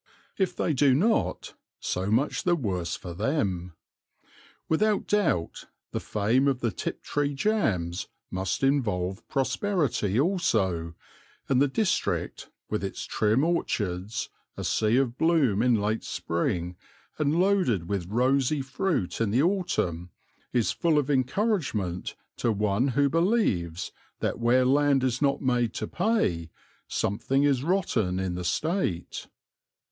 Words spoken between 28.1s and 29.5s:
in the state.